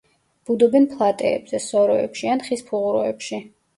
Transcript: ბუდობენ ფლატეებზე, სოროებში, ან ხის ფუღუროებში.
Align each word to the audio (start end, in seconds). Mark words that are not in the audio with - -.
ბუდობენ 0.49 0.87
ფლატეებზე, 0.93 1.59
სოროებში, 1.67 2.33
ან 2.37 2.43
ხის 2.49 2.65
ფუღუროებში. 2.71 3.41